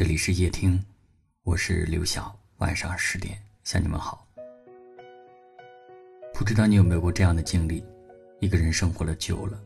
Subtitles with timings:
[0.00, 0.82] 这里是夜听，
[1.42, 2.34] 我是刘晓。
[2.56, 4.26] 晚上十点向你们好。
[6.32, 7.84] 不知道你有没有过这样的经历：
[8.38, 9.60] 一个人生活了久了，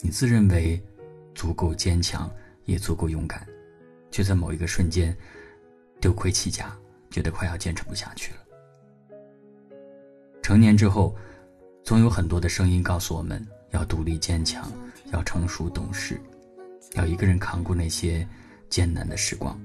[0.00, 0.82] 你自认为
[1.32, 2.28] 足够坚强，
[2.64, 3.46] 也足够勇敢，
[4.10, 5.16] 却在某一个瞬间
[6.00, 6.76] 丢盔弃甲，
[7.08, 8.40] 觉得快要坚持不下去了。
[10.42, 11.16] 成年之后，
[11.84, 14.68] 总有很多的声音告诉我们要独立坚强，
[15.12, 16.20] 要成熟懂事，
[16.94, 18.26] 要一个人扛过那些。
[18.74, 19.56] 艰难的时光，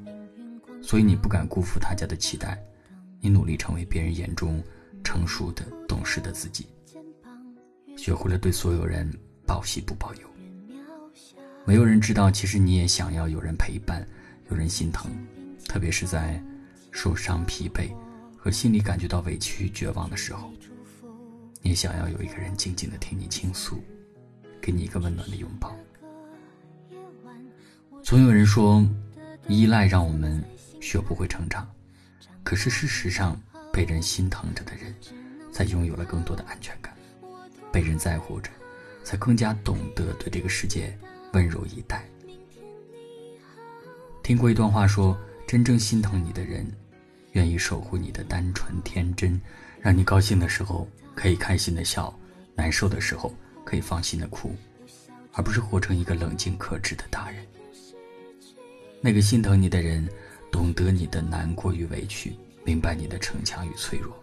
[0.83, 2.63] 所以你不敢辜负大家的期待，
[3.19, 4.63] 你努力成为别人眼中
[5.03, 6.67] 成熟的、懂事的自己，
[7.97, 9.11] 学会了对所有人
[9.47, 10.21] 报喜不报忧。
[11.65, 14.07] 没有人知道，其实你也想要有人陪伴，
[14.51, 15.09] 有人心疼，
[15.67, 16.39] 特别是在
[16.91, 17.91] 受伤、疲惫
[18.37, 20.53] 和心里感觉到委屈、绝望的时候，
[21.63, 23.83] 你想要有一个人静静的听你倾诉，
[24.61, 25.75] 给你一个温暖的拥抱。
[28.09, 28.83] 总有人说，
[29.47, 30.43] 依赖让我们
[30.81, 31.69] 学不会成长。
[32.41, 33.39] 可是事实上，
[33.71, 34.91] 被人心疼着的人，
[35.51, 36.91] 才拥有了更多的安全感；
[37.71, 38.49] 被人在乎着，
[39.03, 40.97] 才更加懂得对这个世界
[41.33, 42.03] 温柔以待。
[44.23, 45.15] 听过一段话，说
[45.47, 46.65] 真正心疼你的人，
[47.33, 49.39] 愿意守护你的单纯天真，
[49.79, 52.11] 让你高兴的时候可以开心的笑，
[52.55, 53.31] 难受的时候
[53.63, 54.55] 可以放心的哭，
[55.33, 57.45] 而不是活成一个冷静克制的大人。
[59.01, 60.07] 那个心疼你的人，
[60.51, 64.21] 懂得你的难过与委屈，明白你的逞强与脆弱。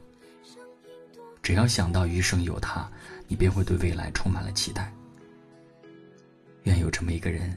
[1.42, 2.90] 只要想到余生有他，
[3.26, 4.92] 你便会对未来充满了期待。
[6.64, 7.56] 愿有这么一个人，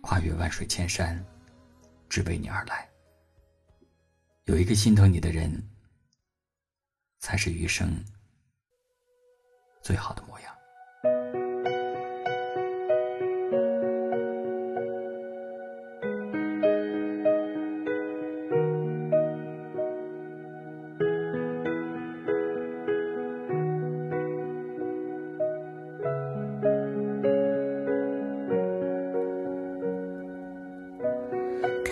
[0.00, 1.24] 跨越万水千山，
[2.08, 2.88] 只为你而来。
[4.44, 5.62] 有一个心疼你的人，
[7.20, 8.02] 才是余生
[9.82, 10.54] 最好的模样。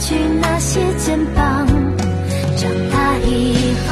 [0.00, 1.66] 去那些肩膀
[2.56, 3.90] 长大以后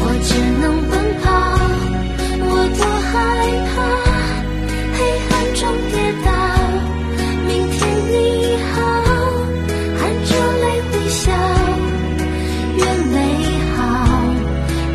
[0.00, 0.30] 我只
[0.60, 1.24] 能奔跑
[2.40, 3.12] 我多害
[3.68, 3.74] 怕
[4.96, 4.98] 黑
[5.28, 5.94] 暗中跌
[6.24, 6.26] 倒
[7.46, 8.14] 明天你
[8.72, 8.74] 好
[9.98, 10.30] 含着
[10.62, 11.22] 泪微笑
[12.76, 12.80] 越
[13.12, 13.16] 美
[13.76, 13.78] 好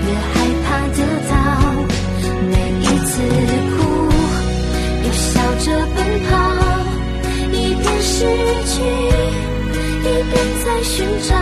[0.08, 0.36] 越害
[0.66, 1.00] 怕得
[1.30, 1.32] 到
[2.50, 2.52] 每
[2.82, 3.12] 一次
[3.78, 3.78] 哭
[5.04, 5.30] 又笑
[5.60, 6.32] 着奔跑
[7.52, 8.18] 一边失
[8.66, 9.13] 去
[10.04, 11.34] 一边在寻找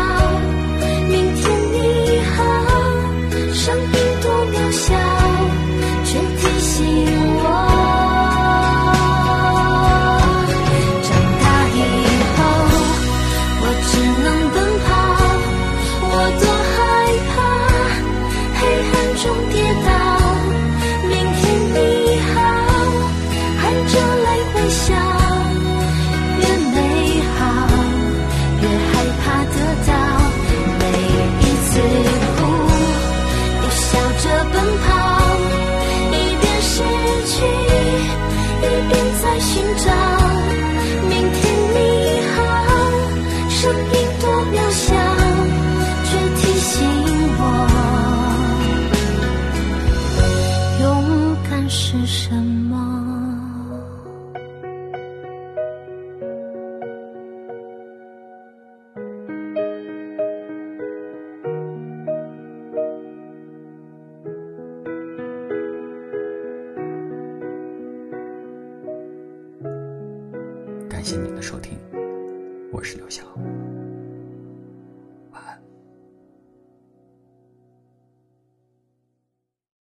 [44.51, 44.93] 渺小
[46.03, 46.85] 却提醒
[47.37, 47.41] 我
[50.81, 50.85] 勇
[51.49, 52.77] 敢是什么？
[70.89, 71.77] 感谢您的收听，
[72.71, 73.23] 我是刘晓。